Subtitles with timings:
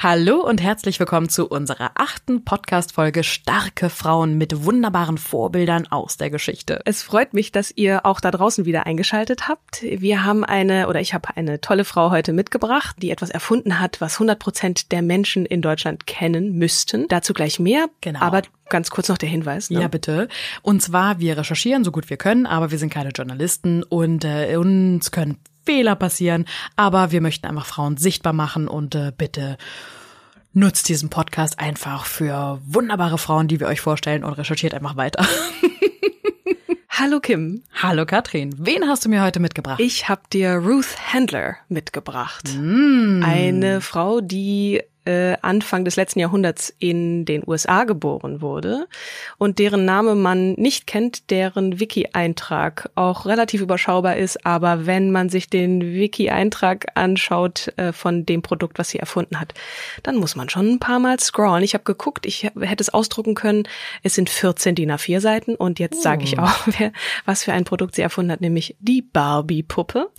[0.00, 6.30] Hallo und herzlich willkommen zu unserer achten Podcast-Folge Starke Frauen mit wunderbaren Vorbildern aus der
[6.30, 6.80] Geschichte.
[6.84, 9.82] Es freut mich, dass ihr auch da draußen wieder eingeschaltet habt.
[9.82, 14.00] Wir haben eine, oder ich habe eine tolle Frau heute mitgebracht, die etwas erfunden hat,
[14.00, 17.08] was 100 Prozent der Menschen in Deutschland kennen müssten.
[17.08, 17.86] Dazu gleich mehr.
[18.00, 18.20] Genau.
[18.20, 19.68] Aber ganz kurz noch der Hinweis.
[19.68, 19.80] Ne?
[19.80, 20.28] Ja, bitte.
[20.62, 24.54] Und zwar, wir recherchieren so gut wir können, aber wir sind keine Journalisten und äh,
[24.58, 25.38] uns können
[25.68, 29.58] Fehler passieren, aber wir möchten einfach Frauen sichtbar machen und äh, bitte
[30.54, 35.26] nutzt diesen Podcast einfach für wunderbare Frauen, die wir euch vorstellen und recherchiert einfach weiter.
[36.88, 37.64] Hallo Kim.
[37.74, 39.78] Hallo Katrin, wen hast du mir heute mitgebracht?
[39.78, 42.48] Ich habe dir Ruth Handler mitgebracht.
[42.56, 43.22] Mm.
[43.22, 48.86] Eine Frau, die äh, Anfang des letzten Jahrhunderts in den USA geboren wurde
[49.38, 55.30] und deren Name man nicht kennt, deren Wiki-Eintrag auch relativ überschaubar ist, aber wenn man
[55.30, 59.54] sich den Wiki-Eintrag anschaut äh, von dem Produkt, was sie erfunden hat,
[60.02, 61.64] dann muss man schon ein paar Mal scrollen.
[61.64, 63.62] Ich habe geguckt, ich hätte es ausdrucken können.
[64.02, 66.42] Es sind 14 DIN A4 Seiten und jetzt sage ich oh.
[66.42, 66.92] auch, wer,
[67.24, 70.10] was für ein Produkt sie erfunden hat, nämlich die Barbie-Puppe.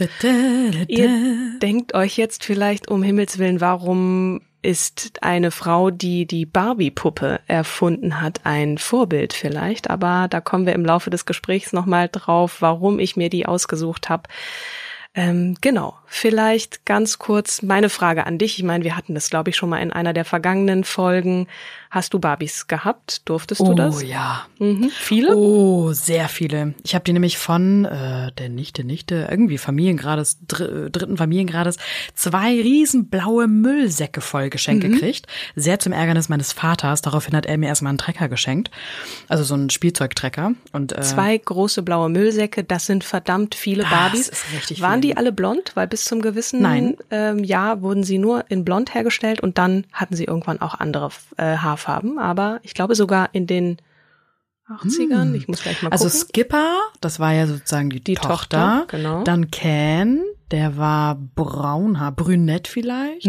[0.88, 1.10] Ihr
[1.62, 8.22] denkt euch jetzt vielleicht um Himmels Willen, warum ist eine Frau, die die Barbie-Puppe erfunden
[8.22, 9.90] hat, ein Vorbild vielleicht.
[9.90, 14.10] Aber da kommen wir im Laufe des Gesprächs nochmal drauf, warum ich mir die ausgesucht
[14.10, 14.24] habe.
[15.16, 18.60] Ähm, genau, vielleicht ganz kurz meine Frage an dich.
[18.60, 21.48] Ich meine, wir hatten das, glaube ich, schon mal in einer der vergangenen Folgen.
[21.92, 23.28] Hast du Barbies gehabt?
[23.28, 23.98] Durftest du oh, das?
[23.98, 24.46] Oh ja.
[24.60, 24.92] Mhm.
[24.92, 25.36] Viele?
[25.36, 26.76] Oh, sehr viele.
[26.84, 31.78] Ich habe die nämlich von äh, der Nichte, Nichte, irgendwie Familiengrades, dr dritten Familiengrades,
[32.14, 34.92] zwei riesen blaue Müllsäcke voll geschenkt mhm.
[34.94, 35.26] gekriegt.
[35.56, 37.02] Sehr zum Ärgernis meines Vaters.
[37.02, 38.70] Daraufhin hat er mir erstmal einen Trecker geschenkt.
[39.28, 40.54] Also so einen Spielzeugtrecker.
[40.72, 44.30] Und, äh, zwei große blaue Müllsäcke, das sind verdammt viele das Barbies.
[44.30, 45.10] Ist richtig Waren viel.
[45.10, 45.72] die alle blond?
[45.74, 46.98] Weil bis zum gewissen Nein.
[47.10, 51.10] Ähm, Jahr wurden sie nur in blond hergestellt und dann hatten sie irgendwann auch andere
[51.38, 51.56] äh,
[51.88, 52.20] Haarfarben.
[52.20, 53.78] Aber ich glaube sogar in den
[54.70, 55.34] 80ern.
[55.34, 56.06] Ich muss gleich mal gucken.
[56.06, 58.82] Also Skipper, das war ja sozusagen die, Die Tochter.
[58.82, 59.24] Tochter, genau.
[59.24, 63.28] Dann Ken, der war braunhaar, brünett vielleicht.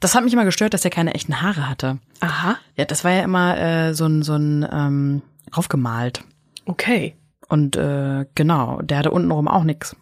[0.00, 1.98] Das hat mich immer gestört, dass er keine echten Haare hatte.
[2.20, 6.22] Aha, Ja, das war ja immer äh, so ein so ein ähm, aufgemalt.
[6.66, 7.16] okay.
[7.48, 9.94] Und äh, genau, der hatte untenrum auch nix.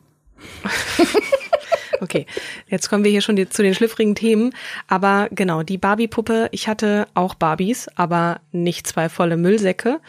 [2.00, 2.26] Okay,
[2.68, 4.54] jetzt kommen wir hier schon zu den schlüpfrigen Themen.
[4.88, 10.00] Aber genau, die Barbie-Puppe, ich hatte auch Barbies, aber nicht zwei volle Müllsäcke.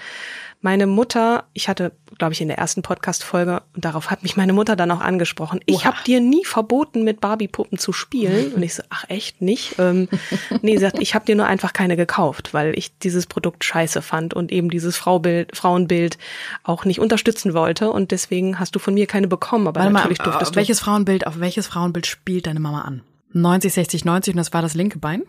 [0.66, 4.52] Meine Mutter, ich hatte, glaube ich, in der ersten Podcast-Folge, und darauf hat mich meine
[4.52, 8.52] Mutter dann auch angesprochen, ich habe dir nie verboten, mit Barbie-Puppen zu spielen.
[8.52, 9.76] Und ich so, ach echt nicht?
[9.78, 10.10] Ähm,
[10.64, 14.02] nee, sie sagt, ich habe dir nur einfach keine gekauft, weil ich dieses Produkt scheiße
[14.02, 16.18] fand und eben dieses Fraubild, Frauenbild
[16.64, 17.92] auch nicht unterstützen wollte.
[17.92, 19.68] Und deswegen hast du von mir keine bekommen.
[19.68, 20.56] Aber Warte mal, natürlich auf durftest du.
[20.56, 23.04] welches Frauenbild, auf welches Frauenbild spielt deine Mama an?
[23.34, 25.22] 90, 60, 90 und das war das linke Bein?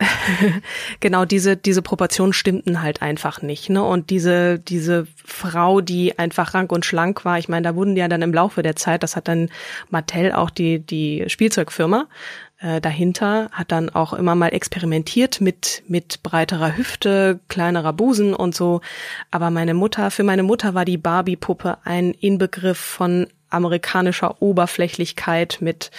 [1.00, 3.82] genau diese diese Proportionen stimmten halt einfach nicht ne?
[3.82, 8.06] Und diese diese Frau die einfach rank und schlank war ich meine da wurden ja
[8.06, 9.50] dann im Laufe der Zeit das hat dann
[9.90, 12.06] Mattel auch die die Spielzeugfirma
[12.60, 18.54] äh, dahinter hat dann auch immer mal experimentiert mit mit breiterer Hüfte kleinerer Busen und
[18.54, 18.80] so.
[19.30, 25.58] Aber meine Mutter für meine Mutter war die Barbie Puppe ein Inbegriff von amerikanischer Oberflächlichkeit
[25.60, 25.90] mit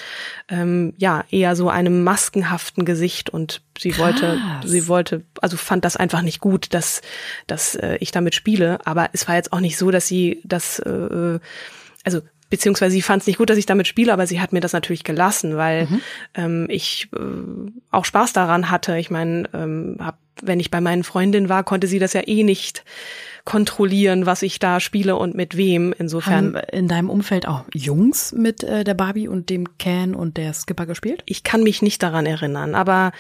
[0.50, 4.70] ähm, ja eher so einem maskenhaften Gesicht und sie wollte Krass.
[4.70, 7.02] sie wollte also fand das einfach nicht gut dass
[7.48, 10.80] dass äh, ich damit spiele aber es war jetzt auch nicht so dass sie das
[10.80, 11.40] äh,
[12.04, 14.60] also beziehungsweise sie fand es nicht gut, dass ich damit spiele, aber sie hat mir
[14.60, 15.88] das natürlich gelassen, weil
[16.34, 17.20] ähm, ich äh,
[17.92, 18.98] auch Spaß daran hatte.
[18.98, 22.44] Ich meine, ähm, habe wenn ich bei meinen Freundinnen war, konnte sie das ja eh
[22.44, 22.84] nicht
[23.46, 25.94] kontrollieren, was ich da spiele und mit wem.
[25.98, 26.56] Insofern.
[26.56, 30.54] Haben in deinem Umfeld auch Jungs mit äh, der Barbie und dem Ken und der
[30.54, 31.24] Skipper gespielt?
[31.26, 33.12] Ich kann mich nicht daran erinnern, aber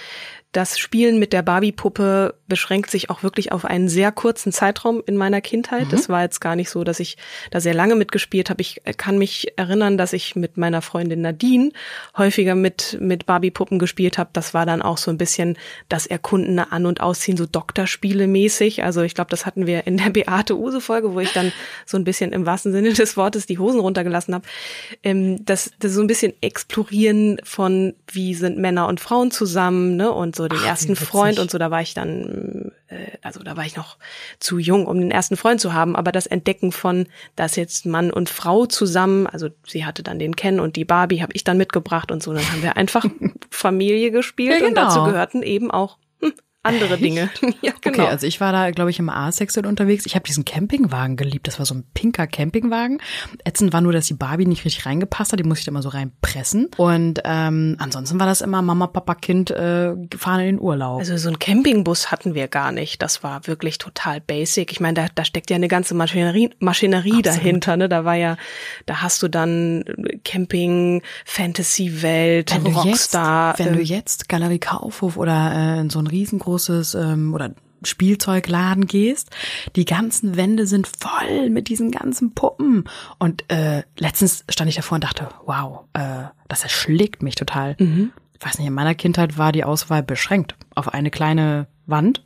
[0.52, 5.16] das Spielen mit der Barbie-Puppe beschränkt sich auch wirklich auf einen sehr kurzen Zeitraum in
[5.16, 5.86] meiner Kindheit.
[5.86, 5.92] Mhm.
[5.92, 7.18] Das war jetzt gar nicht so, dass ich
[7.52, 8.62] da sehr lange mitgespielt habe.
[8.62, 11.72] Ich kann mich erinnern, dass ich mit meiner Freundin Nadine
[12.18, 14.32] häufiger mit, mit Barbie-Puppen gespielt habe.
[14.34, 15.56] Das war dann auch so ein bisschen
[15.88, 18.84] das Erkundene An- und Ausziehen, so Doktorspiele mäßig.
[18.84, 21.52] Also ich glaube, das hatten wir in der Beate Use-Folge, wo ich dann
[21.86, 24.48] so ein bisschen im wahrsten Sinne des Wortes die Hosen runtergelassen habe.
[25.04, 30.12] Ähm, das, das so ein bisschen Explorieren von, wie sind Männer und Frauen zusammen, ne?
[30.12, 33.58] Und so den Ach, ersten Freund und so, da war ich dann, äh, also da
[33.58, 33.98] war ich noch
[34.40, 38.10] zu jung, um den ersten Freund zu haben, aber das Entdecken von, dass jetzt Mann
[38.10, 41.58] und Frau zusammen, also sie hatte dann den Ken und die Barbie habe ich dann
[41.58, 43.06] mitgebracht und so, dann haben wir einfach
[43.52, 44.70] Familie gespielt ja, genau.
[44.70, 45.98] und dazu gehörten eben auch
[46.70, 46.98] andere?
[46.98, 47.30] Dinge.
[47.62, 48.04] ja, genau.
[48.04, 50.06] Okay, also ich war da, glaube ich, im A-Sexual unterwegs.
[50.06, 51.48] Ich habe diesen Campingwagen geliebt.
[51.48, 53.02] Das war so ein pinker Campingwagen.
[53.44, 55.40] Ätzend war nur, dass die Barbie nicht richtig reingepasst hat.
[55.40, 56.70] Die musste ich immer so reinpressen.
[56.78, 61.00] Und ähm, ansonsten war das immer Mama, Papa, Kind äh, fahren in den Urlaub.
[61.00, 63.02] Also so ein Campingbus hatten wir gar nicht.
[63.02, 64.72] Das war wirklich total basic.
[64.72, 67.78] Ich meine, da, da steckt ja eine ganze Maschinerie, Maschinerie dahinter.
[67.78, 67.90] Ne?
[67.90, 68.38] Da war ja,
[68.86, 69.84] da hast du dann
[70.24, 73.56] Camping, Fantasy-Welt, Rockstar.
[73.58, 77.52] Jetzt, wenn äh, du jetzt Galerie Kaufhof oder äh, so ein riesengroßes großes ähm, oder
[77.84, 79.30] Spielzeugladen gehst,
[79.78, 82.84] die ganzen Wände sind voll mit diesen ganzen Puppen.
[83.20, 87.78] Und äh, letztens stand ich davor und dachte, wow, äh, das erschlägt mich total.
[87.80, 88.12] Mhm.
[88.38, 92.24] Ich weiß nicht, in meiner Kindheit war die Auswahl beschränkt auf eine kleine Wand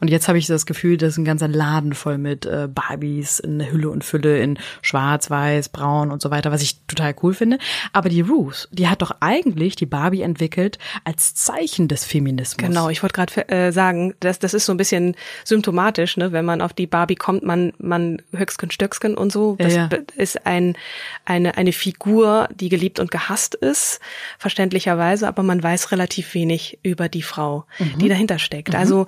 [0.00, 3.70] und jetzt habe ich das Gefühl, dass ein ganzer Laden voll mit äh, Barbies in
[3.70, 7.58] Hülle und Fülle in Schwarz, Weiß, Braun und so weiter, was ich total cool finde.
[7.92, 12.66] Aber die Ruth, die hat doch eigentlich die Barbie entwickelt als Zeichen des Feminismus.
[12.66, 16.44] Genau, ich wollte gerade äh, sagen, das, das ist so ein bisschen symptomatisch, ne, wenn
[16.44, 19.56] man auf die Barbie kommt, man, man Höchsken, Stöcksken und so.
[19.58, 19.98] Das ja, ja.
[20.16, 20.76] ist ein,
[21.24, 24.00] eine, eine Figur, die geliebt und gehasst ist,
[24.38, 27.98] verständlicherweise, aber man weiß relativ wenig über die Frau, mhm.
[27.98, 28.72] die dahinter steckt.
[28.72, 28.78] Mhm.
[28.78, 29.06] Also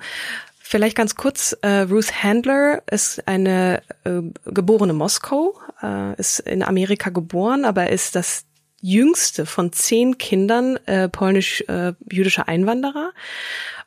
[0.71, 7.09] Vielleicht ganz kurz, äh, Ruth Handler ist eine äh, geborene Moskau, äh, ist in Amerika
[7.09, 8.45] geboren, aber ist das
[8.79, 13.11] jüngste von zehn Kindern äh, polnisch-jüdischer äh, Einwanderer.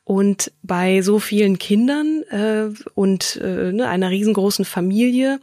[0.03, 5.39] Und bei so vielen Kindern äh, und äh, ne, einer riesengroßen Familie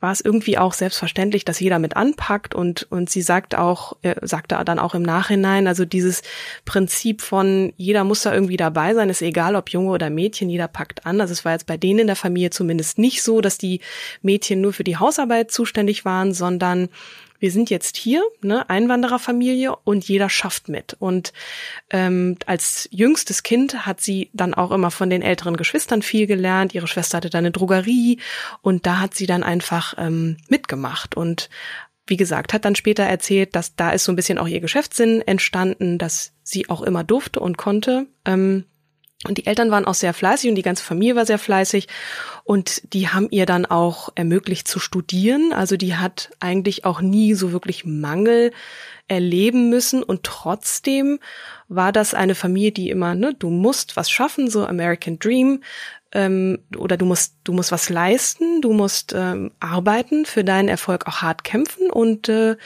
[0.00, 4.14] war es irgendwie auch selbstverständlich, dass jeder mit anpackt und und sie sagt auch äh,
[4.22, 6.22] sagte dann auch im Nachhinein, also dieses
[6.64, 10.68] Prinzip von jeder muss da irgendwie dabei sein, ist egal ob Junge oder Mädchen, jeder
[10.68, 11.20] packt an.
[11.20, 13.80] Also es war jetzt bei denen in der Familie zumindest nicht so, dass die
[14.22, 16.88] Mädchen nur für die Hausarbeit zuständig waren, sondern
[17.40, 20.96] wir sind jetzt hier, ne, Einwandererfamilie und jeder schafft mit.
[20.98, 21.32] Und
[21.90, 26.74] ähm, als jüngstes Kind hat sie dann auch immer von den älteren Geschwistern viel gelernt.
[26.74, 28.20] Ihre Schwester hatte dann eine Drogerie
[28.60, 31.50] und da hat sie dann einfach ähm, mitgemacht und
[32.06, 35.22] wie gesagt, hat dann später erzählt, dass da ist so ein bisschen auch ihr Geschäftssinn
[35.22, 38.06] entstanden, dass sie auch immer durfte und konnte.
[38.24, 38.64] Ähm,
[39.26, 41.88] und die Eltern waren auch sehr fleißig und die ganze Familie war sehr fleißig.
[42.42, 45.52] Und die haben ihr dann auch ermöglicht zu studieren.
[45.52, 48.50] Also die hat eigentlich auch nie so wirklich Mangel
[49.08, 50.02] erleben müssen.
[50.02, 51.18] Und trotzdem
[51.68, 55.62] war das eine Familie, die immer, ne, du musst was schaffen, so American Dream.
[56.12, 61.06] Ähm, oder du musst, du musst was leisten, du musst ähm, arbeiten, für deinen Erfolg
[61.06, 61.90] auch hart kämpfen.
[61.90, 62.56] Und äh,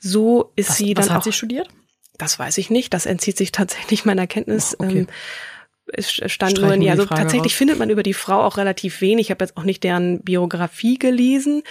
[0.00, 1.24] so ist was, sie dann was hat auch.
[1.24, 1.70] sie studiert?
[2.18, 2.92] Das weiß ich nicht.
[2.92, 4.76] Das entzieht sich tatsächlich meiner Kenntnis.
[4.78, 4.98] Oh, okay.
[4.98, 5.06] ähm,
[5.92, 6.92] es stand nur in ihr.
[6.92, 7.58] Also tatsächlich raus.
[7.58, 9.26] findet man über die Frau auch relativ wenig.
[9.26, 11.62] Ich habe jetzt auch nicht deren Biografie gelesen,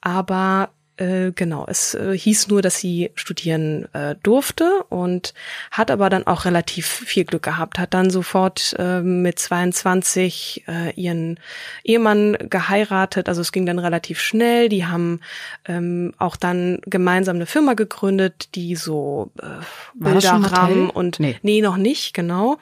[0.00, 5.32] aber äh, genau, es äh, hieß nur, dass sie studieren äh, durfte und
[5.70, 10.92] hat aber dann auch relativ viel Glück gehabt, hat dann sofort äh, mit 22 äh,
[10.94, 11.40] ihren
[11.82, 15.20] Ehemann geheiratet, also es ging dann relativ schnell, die haben
[15.66, 19.46] ähm, auch dann gemeinsam eine Firma gegründet, die so äh,
[19.94, 21.38] Bilderrahmen und nee.
[21.42, 22.58] nee, noch nicht, genau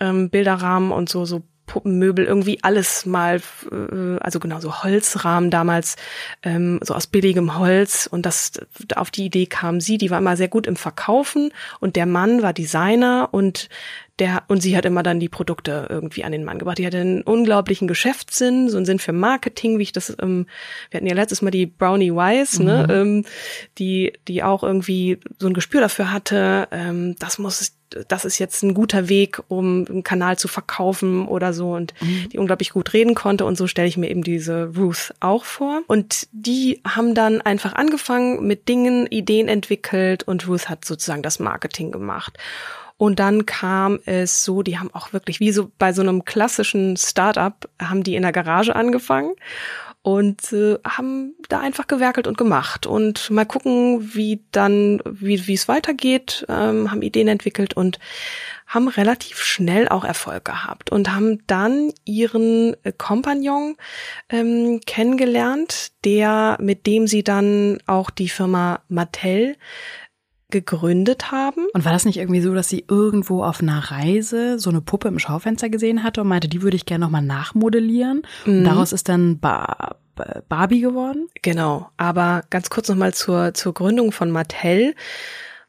[0.00, 3.40] ähm, Bilderrahmen und so, so Puppenmöbel, irgendwie alles mal,
[3.70, 5.94] äh, also genau so Holzrahmen damals,
[6.42, 8.08] ähm, so aus billigem Holz.
[8.10, 8.52] Und das
[8.96, 12.42] auf die Idee kam sie, die war immer sehr gut im Verkaufen und der Mann
[12.42, 13.68] war Designer und
[14.18, 16.78] der und sie hat immer dann die Produkte irgendwie an den Mann gebracht.
[16.78, 20.46] Die hatte einen unglaublichen Geschäftssinn, so einen Sinn für Marketing, wie ich das, ähm,
[20.90, 22.86] wir hatten ja letztes Mal die Brownie Wise, ne, mhm.
[22.86, 23.24] ne, ähm,
[23.78, 26.66] die die auch irgendwie so ein Gespür dafür hatte.
[26.72, 27.77] Ähm, das muss
[28.08, 32.28] das ist jetzt ein guter Weg, um einen Kanal zu verkaufen oder so und mhm.
[32.30, 33.44] die unglaublich gut reden konnte.
[33.44, 35.82] Und so stelle ich mir eben diese Ruth auch vor.
[35.86, 41.38] Und die haben dann einfach angefangen mit Dingen, Ideen entwickelt und Ruth hat sozusagen das
[41.38, 42.38] Marketing gemacht.
[42.96, 46.96] Und dann kam es so, die haben auch wirklich, wie so bei so einem klassischen
[46.96, 49.34] Startup, haben die in der Garage angefangen
[50.08, 52.86] und äh, haben da einfach gewerkelt und gemacht.
[52.86, 57.98] Und mal gucken, wie dann, wie wie es weitergeht, ähm, haben Ideen entwickelt und
[58.66, 63.76] haben relativ schnell auch Erfolg gehabt und haben dann ihren äh, Kompagnon
[64.30, 69.56] ähm, kennengelernt, der mit dem sie dann auch die Firma Mattel
[70.50, 71.66] gegründet haben.
[71.74, 75.08] Und war das nicht irgendwie so, dass sie irgendwo auf einer Reise so eine Puppe
[75.08, 78.22] im Schaufenster gesehen hatte und meinte, die würde ich gerne nochmal nachmodellieren?
[78.46, 78.58] Mhm.
[78.58, 79.96] Und daraus ist dann ba
[80.48, 81.28] Barbie geworden?
[81.42, 81.90] Genau.
[81.96, 84.94] Aber ganz kurz nochmal zur, zur Gründung von Mattel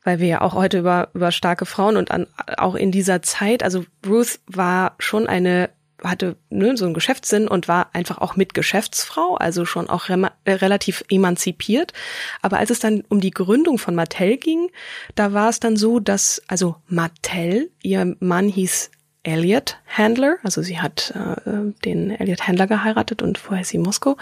[0.03, 2.25] weil wir ja auch heute über, über starke Frauen und an,
[2.57, 5.69] auch in dieser Zeit, also Ruth war schon eine
[6.03, 10.31] hatte ne, so einen Geschäftssinn und war einfach auch mit Geschäftsfrau, also schon auch re
[10.45, 11.93] äh, relativ emanzipiert.
[12.41, 14.69] Aber als es dann um die Gründung von Mattel ging,
[15.15, 18.91] da war es dann so, dass also Mattel, ihr Mann hieß
[19.23, 24.17] Elliot Handler, also sie hat äh, den Elliot Handler geheiratet und vorher sie Moskau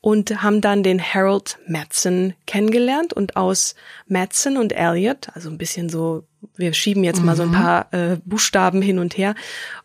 [0.00, 3.74] und haben dann den Harold Madsen kennengelernt und aus
[4.06, 6.24] Madsen und Elliot, also ein bisschen so,
[6.56, 7.26] wir schieben jetzt mhm.
[7.26, 7.54] mal so ein mhm.
[7.54, 9.34] paar äh, Buchstaben hin und her,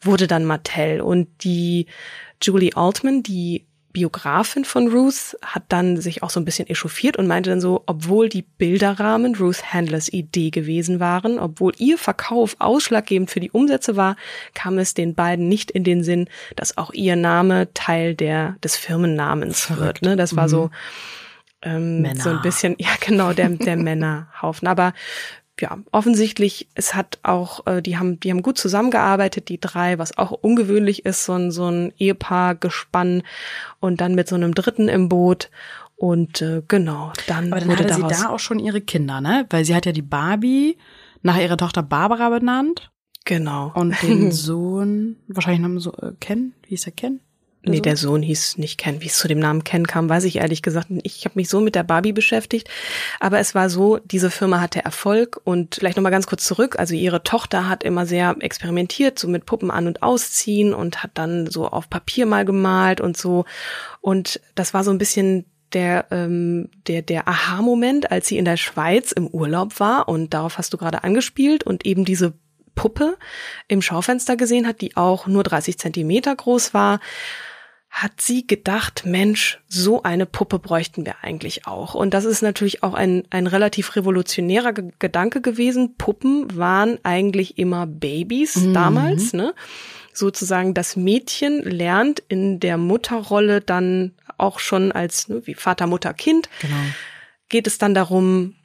[0.02, 1.88] wurde dann Mattel und die
[2.42, 3.66] Julie Altman, die
[3.96, 7.84] Biografin von Ruth hat dann sich auch so ein bisschen echauffiert und meinte dann so,
[7.86, 13.96] obwohl die Bilderrahmen Ruth Handlers Idee gewesen waren, obwohl ihr Verkauf ausschlaggebend für die Umsätze
[13.96, 14.18] war,
[14.54, 18.76] kam es den beiden nicht in den Sinn, dass auch ihr Name Teil der des
[18.76, 19.82] Firmennamens Verrückt.
[19.82, 20.02] wird.
[20.02, 20.16] Ne?
[20.18, 20.50] Das war mhm.
[20.50, 20.70] so
[21.62, 24.68] ähm, so ein bisschen, ja genau, der, der Männerhaufen.
[24.68, 24.92] Aber
[25.60, 30.18] ja, offensichtlich, es hat auch, äh, die haben, die haben gut zusammengearbeitet, die drei, was
[30.18, 33.24] auch ungewöhnlich ist, so ein, so ein Ehepaar gespann
[33.80, 35.50] und dann mit so einem Dritten im Boot.
[35.96, 39.22] Und äh, genau, dann, Aber dann wurde hatte daraus, sie da auch schon ihre Kinder,
[39.22, 39.46] ne?
[39.50, 40.78] Weil sie hat ja die Barbie
[41.22, 42.92] nach ihrer Tochter Barbara benannt.
[43.24, 43.72] Genau.
[43.74, 47.22] Und den Sohn, wahrscheinlich noch so, äh, Ken, wie hieß er Ken?
[47.68, 49.02] Nee, der Sohn hieß nicht Ken.
[49.02, 50.88] Wie es zu dem Namen Ken kam, weiß ich ehrlich gesagt.
[51.04, 52.70] Ich habe mich so mit der Barbie beschäftigt.
[53.20, 56.78] Aber es war so, diese Firma hatte Erfolg und vielleicht nochmal ganz kurz zurück.
[56.78, 61.12] Also ihre Tochter hat immer sehr experimentiert, so mit Puppen an- und ausziehen und hat
[61.16, 63.46] dann so auf Papier mal gemalt und so.
[64.00, 68.58] Und das war so ein bisschen der, ähm, der, der Aha-Moment, als sie in der
[68.58, 70.08] Schweiz im Urlaub war.
[70.08, 72.34] Und darauf hast du gerade angespielt und eben diese
[72.76, 73.18] Puppe
[73.68, 77.00] im Schaufenster gesehen hat, die auch nur 30 Zentimeter groß war
[77.96, 81.96] hat sie gedacht, Mensch, so eine Puppe bräuchten wir eigentlich auch.
[81.96, 85.96] Und das ist natürlich auch ein, ein relativ revolutionärer G Gedanke gewesen.
[85.96, 88.74] Puppen waren eigentlich immer Babys mhm.
[88.74, 89.54] damals, ne?
[90.12, 96.14] Sozusagen das Mädchen lernt in der Mutterrolle dann auch schon als ne, wie Vater, Mutter,
[96.14, 96.50] Kind.
[96.60, 96.76] Genau.
[97.48, 98.56] Geht es dann darum,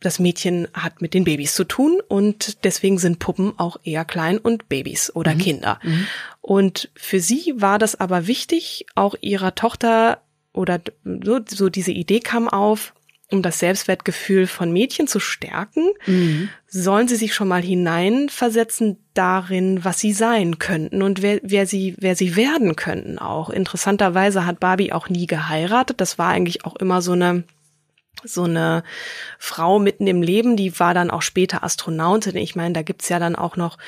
[0.00, 4.38] das Mädchen hat mit den Babys zu tun und deswegen sind Puppen auch eher klein
[4.38, 5.38] und Babys oder mhm.
[5.38, 5.78] Kinder.
[5.82, 6.06] Mhm.
[6.40, 12.20] Und für sie war das aber wichtig, auch ihrer Tochter oder so, so diese Idee
[12.20, 12.94] kam auf,
[13.30, 16.48] um das Selbstwertgefühl von Mädchen zu stärken, mhm.
[16.66, 21.94] sollen sie sich schon mal hineinversetzen darin, was sie sein könnten und wer, wer sie,
[21.98, 23.50] wer sie werden könnten auch.
[23.50, 26.00] Interessanterweise hat Barbie auch nie geheiratet.
[26.00, 27.44] Das war eigentlich auch immer so eine
[28.24, 28.82] so eine
[29.38, 32.36] Frau mitten im Leben, die war dann auch später Astronautin.
[32.36, 33.78] Ich meine, da gibt's ja dann auch noch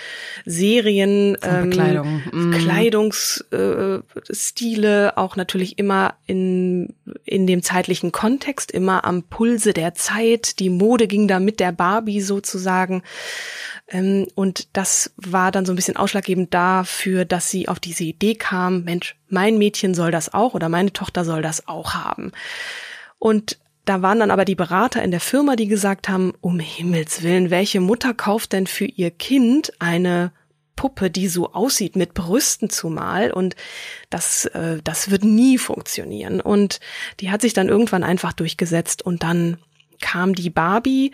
[0.44, 2.22] Serien, ähm, Kleidung.
[2.32, 2.50] Mm.
[2.52, 10.58] Kleidungsstile, äh, auch natürlich immer in, in dem zeitlichen Kontext, immer am Pulse der Zeit.
[10.58, 13.02] Die Mode ging da mit der Barbie sozusagen.
[13.88, 18.34] Ähm, und das war dann so ein bisschen ausschlaggebend dafür, dass sie auf diese Idee
[18.34, 22.32] kam, Mensch, mein Mädchen soll das auch oder meine Tochter soll das auch haben.
[23.18, 27.22] Und da waren dann aber die Berater in der Firma, die gesagt haben, um Himmels
[27.22, 30.32] willen, welche Mutter kauft denn für ihr Kind eine
[30.76, 33.56] Puppe, die so aussieht, mit Brüsten zumal und
[34.10, 36.40] das, äh, das wird nie funktionieren.
[36.40, 36.80] Und
[37.20, 39.58] die hat sich dann irgendwann einfach durchgesetzt und dann
[40.00, 41.12] kam die Barbie,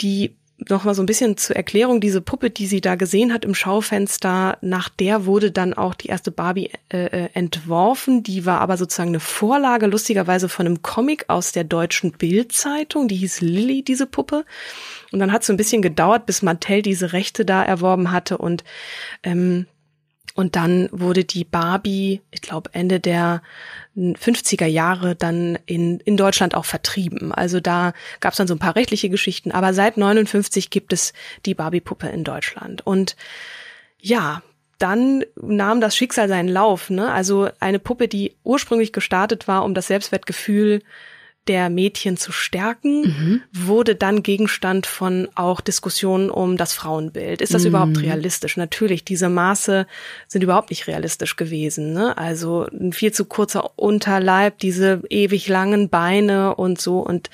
[0.00, 3.44] die noch mal so ein bisschen zur Erklärung, diese Puppe, die sie da gesehen hat
[3.44, 8.22] im Schaufenster, nach der wurde dann auch die erste Barbie äh, äh, entworfen.
[8.22, 13.08] Die war aber sozusagen eine Vorlage, lustigerweise von einem Comic aus der deutschen Bildzeitung.
[13.08, 14.44] Die hieß Lilly, diese Puppe.
[15.12, 18.38] Und dann hat es so ein bisschen gedauert, bis Mattel diese Rechte da erworben hatte
[18.38, 18.64] und
[19.22, 19.66] ähm,
[20.36, 23.40] und dann wurde die Barbie, ich glaube Ende der
[23.96, 27.32] 50er Jahre dann in, in Deutschland auch vertrieben.
[27.32, 31.12] Also da gab es dann so ein paar rechtliche Geschichten, aber seit 59 gibt es
[31.46, 32.84] die Barbie-Puppe in Deutschland.
[32.86, 33.16] Und
[34.00, 34.42] ja,
[34.78, 36.90] dann nahm das Schicksal seinen Lauf.
[36.90, 37.10] Ne?
[37.12, 40.82] Also eine Puppe, die ursprünglich gestartet war, um das Selbstwertgefühl
[41.48, 43.42] der Mädchen zu stärken, mhm.
[43.52, 47.42] wurde dann Gegenstand von auch Diskussionen um das Frauenbild.
[47.42, 47.68] Ist das mhm.
[47.68, 48.56] überhaupt realistisch?
[48.56, 49.86] Natürlich, diese Maße
[50.26, 51.92] sind überhaupt nicht realistisch gewesen.
[51.92, 52.16] Ne?
[52.16, 57.00] Also ein viel zu kurzer Unterleib, diese ewig langen Beine und so.
[57.00, 57.28] Und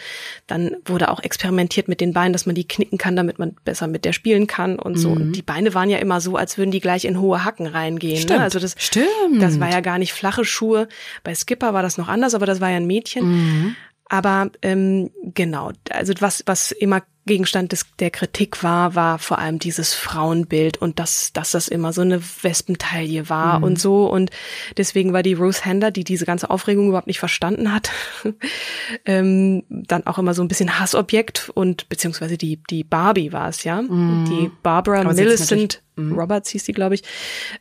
[0.48, 3.86] dann wurde auch experimentiert mit den Beinen, dass man die knicken kann, damit man besser
[3.86, 5.10] mit der spielen kann und so.
[5.10, 5.32] Und mhm.
[5.32, 8.14] die Beine waren ja immer so, als würden die gleich in hohe Hacken reingehen.
[8.14, 8.20] Ne?
[8.20, 8.38] Stimmt.
[8.38, 8.44] Ne?
[8.44, 9.40] Also das, Stimmt.
[9.40, 10.88] das war ja gar nicht flache Schuhe.
[11.22, 13.76] Bei Skipper war das noch anders, aber das war ja ein Mädchen.
[14.10, 19.60] Aber ähm, genau, also was, was immer Gegenstand des, der Kritik war, war vor allem
[19.60, 23.64] dieses Frauenbild und dass, dass das immer so eine Wespentaille war mhm.
[23.64, 24.10] und so.
[24.10, 24.30] Und
[24.76, 27.90] deswegen war die Ruth Hander, die diese ganze Aufregung überhaupt nicht verstanden hat,
[29.04, 33.62] ähm, dann auch immer so ein bisschen Hassobjekt und beziehungsweise die, die Barbie war es,
[33.62, 33.80] ja.
[33.80, 34.24] Mhm.
[34.28, 35.82] Die Barbara Millicent.
[35.96, 37.02] Roberts hieß die, glaube ich,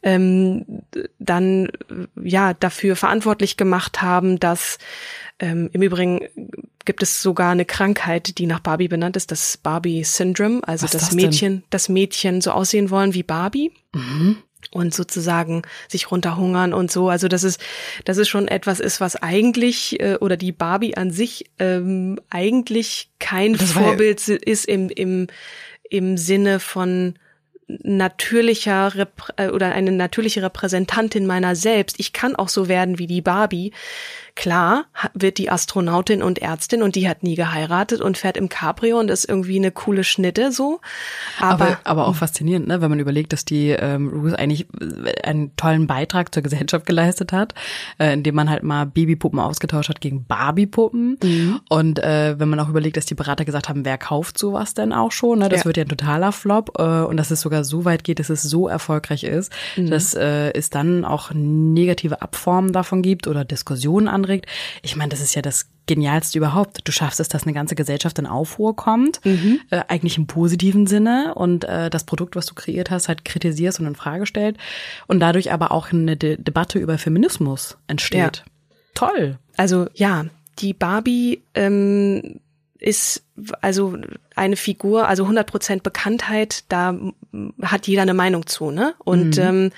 [0.04, 0.66] ähm,
[1.20, 1.70] dann
[2.22, 4.78] ja dafür verantwortlich gemacht haben, dass
[5.40, 6.20] ähm, Im Übrigen
[6.86, 10.92] gibt es sogar eine Krankheit, die nach Barbie benannt ist, das Barbie Syndrome, also das,
[10.92, 13.72] das Mädchen, das Mädchen so aussehen wollen wie Barbie.
[13.94, 14.38] Mhm.
[14.72, 17.08] Und sozusagen sich runterhungern und so.
[17.08, 17.62] Also das ist,
[18.04, 23.10] das ist schon etwas ist, was eigentlich äh, oder die Barbie an sich ähm, eigentlich
[23.20, 25.28] kein das Vorbild ja ist im im
[25.90, 27.16] im Sinne von
[27.84, 32.00] natürlicher Rep äh, oder eine natürliche Repräsentantin meiner selbst.
[32.00, 33.72] Ich kann auch so werden wie die Barbie.
[34.40, 38.98] Klar wird die Astronautin und Ärztin und die hat nie geheiratet und fährt im Cabrio
[38.98, 40.80] und ist irgendwie eine coole Schnitte so.
[41.42, 45.24] Aber, aber, aber auch faszinierend, ne, wenn man überlegt, dass die ähm, Ruth eigentlich äh,
[45.24, 47.54] einen tollen Beitrag zur Gesellschaft geleistet hat,
[47.98, 51.18] äh, indem man halt mal Babypuppen ausgetauscht hat gegen Barbiepuppen.
[51.22, 51.60] Mhm.
[51.68, 54.94] Und äh, wenn man auch überlegt, dass die Berater gesagt haben, wer kauft sowas denn
[54.94, 55.40] auch schon?
[55.40, 55.50] Ne?
[55.50, 55.66] Das ja.
[55.66, 58.44] wird ja ein totaler Flop äh, und dass es sogar so weit geht, dass es
[58.44, 59.90] so erfolgreich ist, mhm.
[59.90, 64.46] dass äh, es dann auch negative Abformen davon gibt oder Diskussionen anregt anregt.
[64.82, 66.88] Ich meine, das ist ja das Genialste überhaupt.
[66.88, 69.60] Du schaffst es, dass eine ganze Gesellschaft in Aufruhr kommt, mhm.
[69.72, 73.80] äh, eigentlich im positiven Sinne und äh, das Produkt, was du kreiert hast, halt kritisierst
[73.80, 74.58] und in Frage stellt
[75.08, 78.38] und dadurch aber auch eine De Debatte über Feminismus entsteht.
[78.38, 78.44] Ja.
[78.94, 79.40] Toll.
[79.58, 80.26] Also ja,
[80.60, 82.40] die Barbie ähm,
[82.78, 83.24] ist
[83.62, 83.98] also
[84.36, 86.96] eine Figur, also 100 Prozent Bekanntheit, da
[87.62, 88.94] hat jeder eine Meinung zu, ne?
[89.00, 89.44] Und mhm.
[89.44, 89.72] ähm,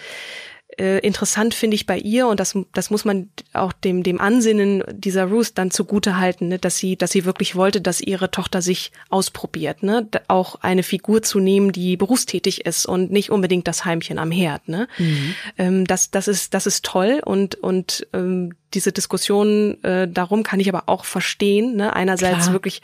[0.81, 4.83] äh, interessant finde ich bei ihr und das das muss man auch dem dem Ansinnen
[4.91, 8.63] dieser Ruth dann zugute halten, ne, dass sie dass sie wirklich wollte, dass ihre Tochter
[8.63, 13.85] sich ausprobiert, ne, auch eine Figur zu nehmen, die berufstätig ist und nicht unbedingt das
[13.85, 14.87] Heimchen am Herd, ne.
[14.97, 15.35] Mhm.
[15.59, 20.59] Ähm, das das ist das ist toll und und ähm, diese Diskussion äh, darum kann
[20.59, 22.53] ich aber auch verstehen, ne, einerseits Klar.
[22.53, 22.81] wirklich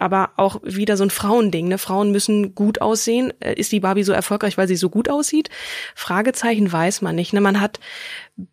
[0.00, 1.68] aber auch wieder so ein Frauending.
[1.68, 1.78] Ne?
[1.78, 3.32] Frauen müssen gut aussehen.
[3.40, 5.50] Äh, ist die Barbie so erfolgreich, weil sie so gut aussieht?
[5.94, 7.32] Fragezeichen weiß man nicht.
[7.32, 7.40] Ne?
[7.40, 7.80] Man hat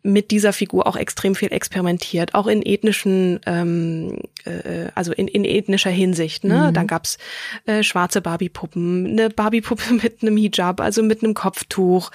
[0.02, 5.44] mit dieser Figur auch extrem viel experimentiert, auch in ethnischen, ähm, äh, also in, in
[5.44, 6.44] ethnischer Hinsicht.
[6.44, 6.68] Ne?
[6.68, 6.74] Mhm.
[6.74, 7.18] Dann gab's
[7.66, 12.10] äh, schwarze Barbie-Puppen, eine Barbie-Puppe mit einem Hijab, also mit einem Kopftuch.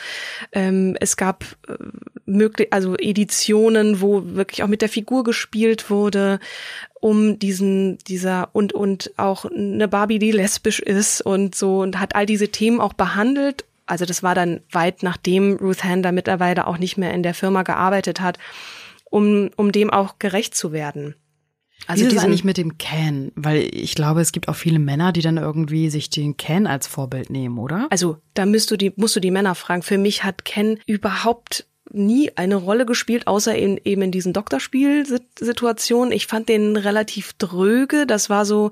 [0.51, 1.73] Ähm, es gab äh,
[2.25, 6.39] möglich, also Editionen, wo wirklich auch mit der Figur gespielt wurde
[7.03, 12.15] um diesen, dieser und, und auch eine Barbie, die lesbisch ist und so und hat
[12.15, 13.65] all diese Themen auch behandelt.
[13.85, 17.63] Also das war dann weit nachdem Ruth Hander mittlerweile auch nicht mehr in der Firma
[17.63, 18.39] gearbeitet hat,
[19.09, 21.15] um, um dem auch gerecht zu werden.
[21.87, 23.33] Also Wie ist eigentlich mit dem Ken?
[23.35, 26.87] Weil ich glaube, es gibt auch viele Männer, die dann irgendwie sich den Ken als
[26.87, 27.87] Vorbild nehmen, oder?
[27.89, 29.81] Also da musst du die, musst du die Männer fragen.
[29.81, 36.11] Für mich hat Ken überhaupt nie eine Rolle gespielt, außer in, eben in diesen Doktorspielsituationen.
[36.11, 38.05] Ich fand den relativ dröge.
[38.07, 38.71] Das war so,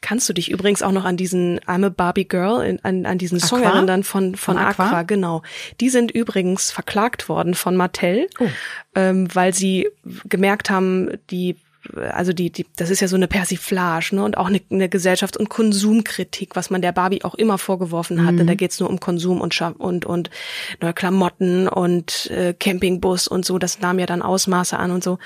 [0.00, 3.18] kannst du dich übrigens auch noch an diesen I'm a Barbie Girl, in, an, an
[3.18, 3.40] diesen?
[3.40, 4.86] Song erinnern von, von, von Aqua?
[4.86, 5.02] Aqua?
[5.02, 5.42] genau.
[5.80, 8.46] Die sind übrigens verklagt worden von Mattel, oh.
[8.94, 9.88] ähm, weil sie
[10.24, 11.56] gemerkt haben, die
[12.12, 14.22] also die, die, das ist ja so eine Persiflage, ne?
[14.22, 18.34] Und auch eine, eine Gesellschafts- und Konsumkritik, was man der Barbie auch immer vorgeworfen hat.
[18.34, 18.46] Mhm.
[18.46, 20.30] Da geht's nur um Konsum und und und
[20.80, 23.58] neue Klamotten und äh, Campingbus und so.
[23.58, 25.18] Das nahm ja dann Ausmaße an und so.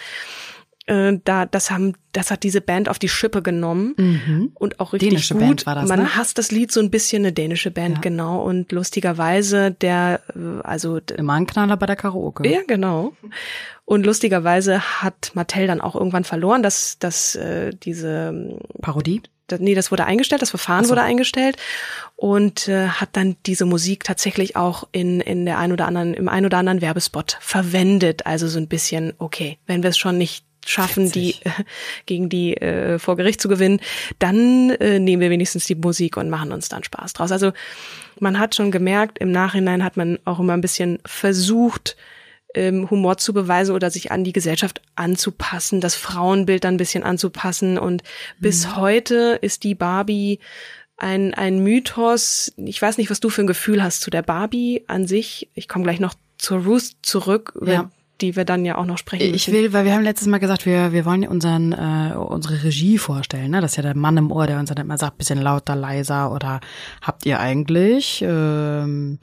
[0.87, 4.53] Äh, da, das haben, das hat diese Band auf die Schippe genommen mhm.
[4.55, 5.43] und auch richtig dänische gut.
[5.43, 6.17] Band war das, Man ne?
[6.17, 8.01] hasst das Lied so ein bisschen, eine dänische Band, ja.
[8.03, 8.43] genau.
[8.43, 12.47] Und lustigerweise der, äh, also immer ein Knaller bei der Karaoke.
[12.47, 13.15] Ja, genau.
[13.87, 19.23] Und lustigerweise hat Mattel dann auch irgendwann verloren, dass, dass äh, diese ähm, Parodie?
[19.47, 20.91] Das, nee, das wurde eingestellt, das Verfahren so.
[20.91, 21.57] wurde eingestellt
[22.17, 26.29] und äh, hat dann diese Musik tatsächlich auch in in der ein oder anderen im
[26.29, 28.25] ein oder anderen Werbespot verwendet.
[28.25, 31.41] Also so ein bisschen okay, wenn wir es schon nicht schaffen, Witzig.
[31.43, 31.51] die
[32.07, 33.81] gegen die äh, vor Gericht zu gewinnen,
[34.19, 37.33] dann äh, nehmen wir wenigstens die Musik und machen uns dann Spaß draus.
[37.33, 37.53] Also
[38.21, 41.97] man hat schon gemerkt, im Nachhinein hat man auch immer ein bisschen versucht,
[42.55, 47.03] ähm, Humor zu beweisen oder sich an die Gesellschaft anzupassen, das Frauenbild dann ein bisschen
[47.03, 47.79] anzupassen.
[47.79, 48.03] Und
[48.39, 48.77] bis mhm.
[48.77, 50.39] heute ist die Barbie
[50.97, 52.53] ein, ein Mythos.
[52.57, 55.49] Ich weiß nicht, was du für ein Gefühl hast zu der Barbie an sich.
[55.55, 57.91] Ich komme gleich noch zur Ruth zurück, ja.
[58.21, 59.51] Die wir dann ja auch noch sprechen müssen.
[59.51, 62.99] Ich will, weil wir haben letztes Mal gesagt, wir, wir wollen unseren, äh, unsere Regie
[62.99, 63.51] vorstellen.
[63.51, 63.61] Ne?
[63.61, 66.33] Das ist ja der Mann im Ohr, der uns dann immer sagt, bisschen lauter, leiser
[66.33, 66.61] oder
[67.03, 69.19] habt ihr eigentlich ähm,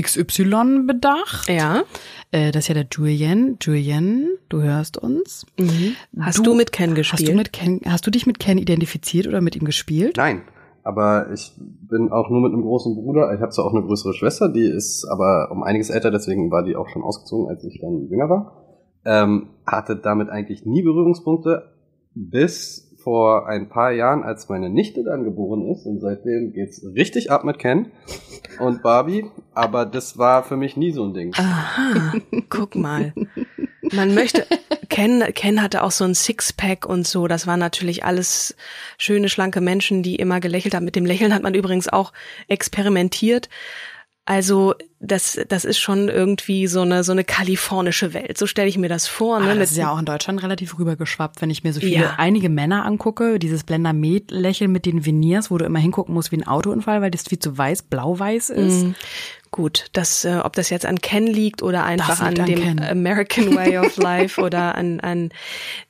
[0.00, 1.48] XY bedacht?
[1.48, 1.82] Ja.
[2.30, 3.58] Äh, das ist ja der Julian.
[3.60, 5.46] Julian, du hörst uns.
[5.58, 5.96] Mhm.
[6.20, 7.20] Hast du, du, mit Ken gespielt?
[7.20, 10.16] Hast du, mit Ken, hast du dich mit Ken identifiziert oder mit ihm gespielt?
[10.16, 10.42] Nein.
[10.84, 13.32] Aber ich bin auch nur mit einem großen Bruder.
[13.32, 16.64] Ich habe zwar auch eine größere Schwester, die ist aber um einiges älter, deswegen war
[16.64, 18.64] die auch schon ausgezogen, als ich dann jünger war.
[19.04, 21.72] Ähm, hatte damit eigentlich nie Berührungspunkte,
[22.14, 25.86] bis vor ein paar Jahren, als meine Nichte dann geboren ist.
[25.86, 27.90] Und seitdem geht's richtig ab mit Ken
[28.58, 29.26] und Barbie.
[29.54, 31.32] Aber das war für mich nie so ein Ding.
[31.34, 32.14] Aha,
[32.48, 33.12] guck mal.
[33.92, 34.46] Man möchte,
[34.88, 37.26] Ken, Ken hatte auch so ein Sixpack und so.
[37.26, 38.56] Das waren natürlich alles
[38.96, 40.84] schöne, schlanke Menschen, die immer gelächelt haben.
[40.84, 42.12] Mit dem Lächeln hat man übrigens auch
[42.48, 43.48] experimentiert.
[44.24, 48.38] Also das, das ist schon irgendwie so eine so eine kalifornische Welt.
[48.38, 49.40] So stelle ich mir das vor.
[49.40, 49.50] Ne?
[49.50, 52.14] Ah, das ist ja auch in Deutschland relativ rübergeschwappt, wenn ich mir so viele ja.
[52.18, 53.40] einige Männer angucke.
[53.40, 57.02] Dieses Blender Med Lächeln mit den Veneers, wo du immer hingucken musst wie ein Autounfall,
[57.02, 58.84] weil das viel zu weiß, blau-weiß ist.
[58.84, 58.94] Mm.
[59.52, 62.82] Gut, das, äh, ob das jetzt an Ken liegt oder einfach an dem Ken.
[62.82, 65.28] American Way of Life oder an, an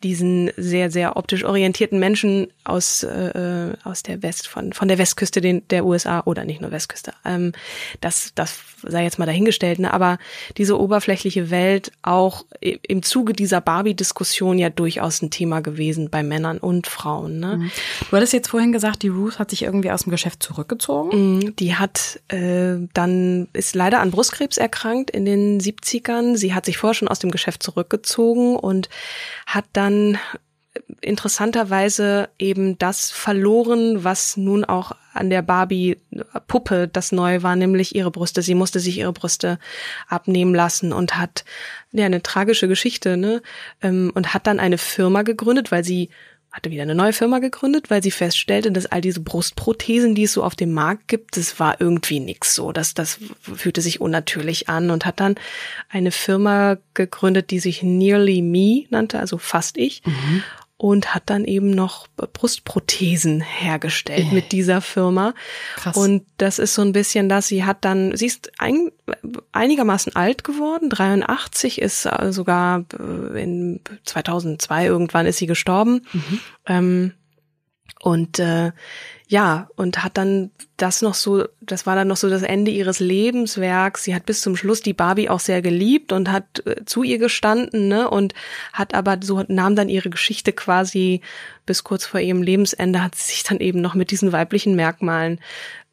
[0.02, 5.40] diesen sehr, sehr optisch orientierten Menschen aus, äh, aus der West, von, von der Westküste
[5.40, 7.12] den, der USA oder nicht nur Westküste.
[7.24, 7.52] Ähm,
[8.00, 9.94] das, das sei jetzt mal dahingestellt, ne?
[9.94, 10.18] aber
[10.56, 16.58] diese oberflächliche Welt auch im Zuge dieser Barbie-Diskussion ja durchaus ein Thema gewesen bei Männern
[16.58, 17.38] und Frauen.
[17.38, 17.58] Ne?
[17.58, 17.70] Mhm.
[18.10, 21.36] Du hattest jetzt vorhin gesagt, die Ruth hat sich irgendwie aus dem Geschäft zurückgezogen.
[21.36, 26.36] Mhm, die hat äh, dann ist leider an Brustkrebs erkrankt in den 70ern.
[26.36, 28.88] Sie hat sich vorher schon aus dem Geschäft zurückgezogen und
[29.46, 30.18] hat dann
[31.00, 38.10] interessanterweise eben das verloren, was nun auch an der Barbie-Puppe das Neue war, nämlich ihre
[38.10, 38.40] Brüste.
[38.40, 39.58] Sie musste sich ihre Brüste
[40.08, 41.44] abnehmen lassen und hat
[41.90, 43.42] ja eine tragische Geschichte, ne?
[43.82, 46.08] Ähm, und hat dann eine Firma gegründet, weil sie
[46.52, 50.34] hatte wieder eine neue Firma gegründet, weil sie feststellte, dass all diese Brustprothesen, die es
[50.34, 52.72] so auf dem Markt gibt, das war irgendwie nix so.
[52.72, 55.36] Das, das fühlte sich unnatürlich an und hat dann
[55.88, 60.02] eine Firma gegründet, die sich Nearly Me nannte, also fast ich.
[60.04, 60.42] Mhm
[60.82, 64.34] und hat dann eben noch Brustprothesen hergestellt äh.
[64.34, 65.32] mit dieser Firma.
[65.76, 65.96] Krass.
[65.96, 68.90] Und das ist so ein bisschen das, sie hat dann, sie ist ein,
[69.52, 76.04] einigermaßen alt geworden, 83 ist sogar äh, in 2002 irgendwann ist sie gestorben.
[76.12, 76.40] Mhm.
[76.66, 77.12] Ähm,
[78.02, 78.72] und äh,
[79.28, 82.98] ja, und hat dann das noch so, das war dann noch so das Ende ihres
[82.98, 84.02] Lebenswerks.
[84.02, 87.18] Sie hat bis zum Schluss die Barbie auch sehr geliebt und hat äh, zu ihr
[87.18, 88.34] gestanden, ne, und
[88.72, 91.20] hat aber so, nahm dann ihre Geschichte quasi
[91.64, 95.38] bis kurz vor ihrem Lebensende, hat sie sich dann eben noch mit diesen weiblichen Merkmalen,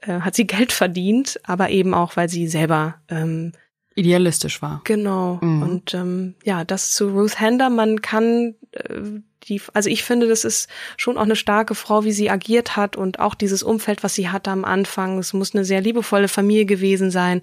[0.02, 3.52] äh, hat sie Geld verdient, aber eben auch, weil sie selber ähm,
[3.94, 4.82] idealistisch war.
[4.84, 5.38] Genau.
[5.42, 5.62] Mhm.
[5.62, 10.44] Und ähm, ja, das zu Ruth Hander, man kann äh, die, also ich finde, das
[10.44, 14.16] ist schon auch eine starke Frau, wie sie agiert hat und auch dieses Umfeld, was
[14.16, 15.18] sie hatte am Anfang.
[15.18, 17.42] Es muss eine sehr liebevolle Familie gewesen sein.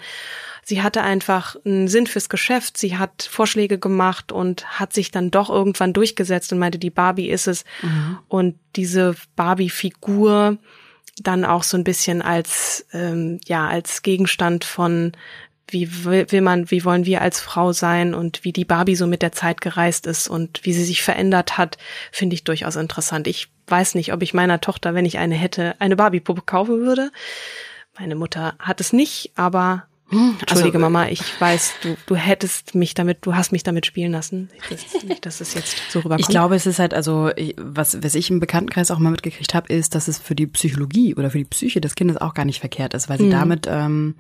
[0.62, 2.76] Sie hatte einfach einen Sinn fürs Geschäft.
[2.76, 7.30] Sie hat Vorschläge gemacht und hat sich dann doch irgendwann durchgesetzt und meinte, die Barbie
[7.30, 7.64] ist es.
[7.82, 8.18] Mhm.
[8.28, 10.58] Und diese Barbie-Figur
[11.22, 15.12] dann auch so ein bisschen als ähm, ja als Gegenstand von
[15.68, 19.22] wie will man, wie wollen wir als Frau sein und wie die Barbie so mit
[19.22, 21.76] der Zeit gereist ist und wie sie sich verändert hat,
[22.12, 23.26] finde ich durchaus interessant.
[23.26, 27.10] Ich weiß nicht, ob ich meiner Tochter, wenn ich eine hätte, eine Barbie-Puppe kaufen würde.
[27.98, 32.76] Meine Mutter hat es nicht, aber hm, Entschuldige also, Mama, ich weiß, du, du hättest
[32.76, 34.50] mich damit, du hast mich damit spielen lassen.
[34.70, 36.20] Das, nicht, dass es jetzt so rüberkommt.
[36.20, 39.72] Ich glaube, es ist halt also, was, was ich im Bekanntenkreis auch mal mitgekriegt habe,
[39.72, 42.60] ist, dass es für die Psychologie oder für die Psyche des Kindes auch gar nicht
[42.60, 43.30] verkehrt ist, weil sie mhm.
[43.32, 44.14] damit ähm,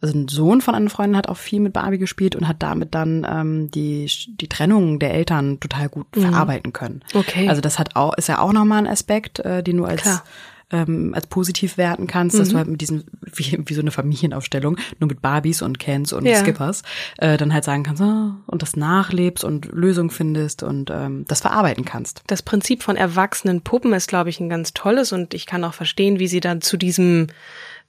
[0.00, 2.94] also ein Sohn von einer Freundin hat auch viel mit Barbie gespielt und hat damit
[2.94, 6.22] dann ähm, die die Trennung der Eltern total gut mhm.
[6.22, 7.02] verarbeiten können.
[7.14, 7.48] Okay.
[7.48, 10.22] Also das hat auch ist ja auch nochmal ein Aspekt, äh, den du als Klar
[10.70, 12.38] ähm, als positiv werten kannst, mhm.
[12.40, 16.12] dass du halt mit diesem, wie, wie so eine Familienaufstellung, nur mit Barbies und Kens
[16.12, 16.36] und ja.
[16.36, 16.82] Skippers,
[17.18, 21.40] äh, dann halt sagen kannst, oh, und das nachlebst und Lösungen findest und ähm, das
[21.40, 22.22] verarbeiten kannst.
[22.26, 25.74] Das Prinzip von erwachsenen Puppen ist, glaube ich, ein ganz tolles und ich kann auch
[25.74, 27.28] verstehen, wie sie dann zu diesem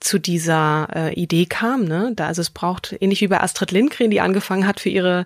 [0.01, 1.85] zu dieser äh, Idee kam.
[1.85, 2.11] Ne?
[2.15, 5.25] Da also es braucht ähnlich wie bei Astrid Lindgren, die angefangen hat für ihre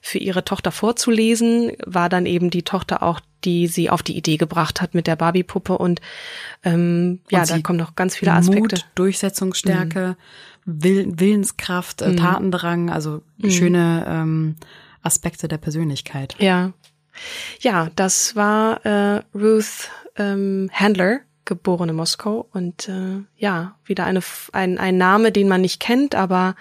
[0.00, 4.36] für ihre Tochter vorzulesen, war dann eben die Tochter auch die sie auf die Idee
[4.36, 6.00] gebracht hat mit der Barbie-Puppe und
[6.62, 8.76] ähm, ja, und da kommen noch ganz viele Aspekte.
[8.76, 10.16] Mut, Durchsetzungsstärke,
[10.64, 10.82] mhm.
[10.84, 12.16] Will, Willenskraft, äh, mhm.
[12.18, 13.50] Tatendrang, also mhm.
[13.50, 14.54] schöne ähm,
[15.02, 16.36] Aspekte der Persönlichkeit.
[16.38, 16.72] Ja.
[17.60, 21.20] Ja, das war äh, Ruth ähm, Handler,
[21.54, 22.48] geboren in Moskau.
[22.52, 24.20] Und äh, ja, wieder eine,
[24.52, 26.56] ein, ein Name, den man nicht kennt, aber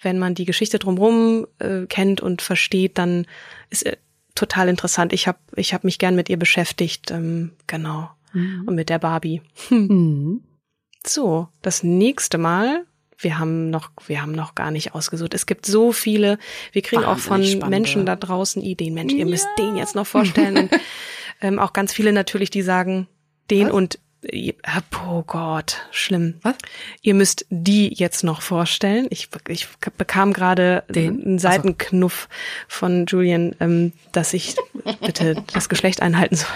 [0.00, 3.26] wenn man die Geschichte drumherum äh, kennt und versteht, dann
[3.70, 3.96] ist äh,
[4.34, 5.12] total interessant.
[5.12, 8.10] Ich habe ich hab mich gern mit ihr beschäftigt, ähm, genau.
[8.32, 8.64] Mhm.
[8.66, 9.42] Und mit der Barbie.
[9.70, 10.42] Mhm.
[11.04, 12.86] So, das nächste Mal
[13.22, 15.34] wir haben noch, wir haben noch gar nicht ausgesucht.
[15.34, 16.38] Es gibt so viele.
[16.72, 17.68] Wir kriegen Wahnsinnig auch von spannende.
[17.68, 18.94] Menschen da draußen Ideen.
[18.94, 19.26] Mensch, ihr ja.
[19.26, 20.70] müsst den jetzt noch vorstellen.
[21.40, 23.08] ähm, auch ganz viele natürlich, die sagen,
[23.50, 23.72] den Was?
[23.72, 23.98] und
[25.04, 26.34] Oh Gott, schlimm.
[26.42, 26.54] Was?
[27.02, 29.06] Ihr müsst die jetzt noch vorstellen.
[29.10, 32.28] Ich, ich bekam gerade einen Seitenknuff
[32.68, 34.56] von Julian, ähm, dass ich
[35.04, 36.48] bitte das Geschlecht einhalten soll.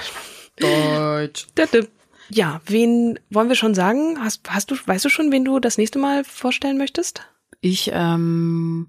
[0.58, 1.46] Deutsch.
[2.28, 4.18] Ja, wen wollen wir schon sagen?
[4.20, 7.22] Hast, hast du, weißt du schon, wen du das nächste Mal vorstellen möchtest?
[7.60, 8.88] Ich ähm,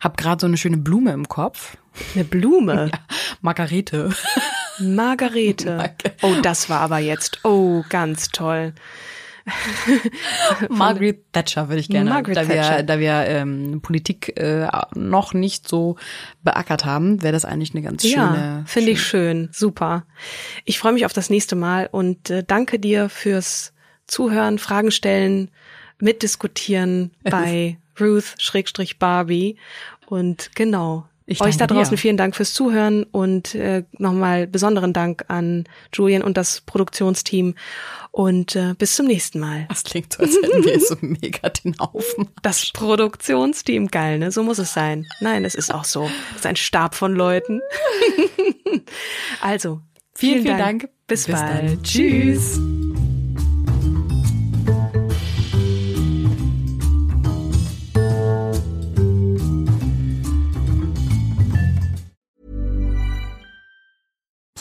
[0.00, 1.76] habe gerade so eine schöne Blume im Kopf.
[2.14, 2.90] Eine Blume?
[2.92, 2.98] Ja,
[3.40, 4.10] Margarete.
[4.78, 5.94] Margarete.
[6.22, 7.40] Oh, das war aber jetzt.
[7.44, 8.72] Oh, ganz toll.
[10.68, 15.68] Margaret Thatcher würde ich gerne, Margaret da wir, da wir ähm, Politik äh, noch nicht
[15.68, 15.96] so
[16.42, 18.14] beackert haben, wäre das eigentlich eine ganz schöne.
[18.16, 20.04] Ja, finde ich schön, super.
[20.64, 23.72] Ich freue mich auf das nächste Mal und äh, danke dir fürs
[24.08, 25.50] Zuhören, Fragen stellen,
[26.00, 29.56] mitdiskutieren bei Ruth Schrägstrich Barbie
[30.06, 32.00] und genau ich Euch da draußen dir.
[32.00, 37.54] vielen Dank fürs Zuhören und äh, nochmal besonderen Dank an Julian und das Produktionsteam.
[38.12, 39.66] Und äh, bis zum nächsten Mal.
[39.68, 42.28] Das klingt so, als hätten wir so mega den Haufen.
[42.42, 44.30] Das Produktionsteam, geil, ne?
[44.30, 45.06] So muss es sein.
[45.20, 46.08] Nein, es ist auch so.
[46.30, 47.60] Es ist ein Stab von Leuten.
[49.40, 49.80] also,
[50.14, 50.80] vielen, vielen, vielen Dank.
[50.82, 50.92] Dank.
[51.08, 51.70] Bis, bis bald.
[51.70, 51.82] Dann.
[51.82, 52.60] Tschüss.